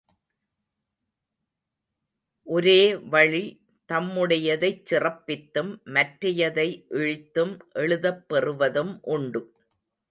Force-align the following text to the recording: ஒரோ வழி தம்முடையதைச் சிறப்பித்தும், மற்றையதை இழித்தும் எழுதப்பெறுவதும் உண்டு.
ஒரோ 2.47 2.77
வழி 3.09 3.43
தம்முடையதைச் 3.89 4.81
சிறப்பித்தும், 4.89 5.71
மற்றையதை 5.93 6.67
இழித்தும் 6.91 7.53
எழுதப்பெறுவதும் 7.75 8.93
உண்டு. 9.09 9.43